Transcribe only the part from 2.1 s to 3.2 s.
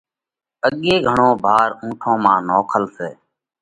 مانه نوکل سئہ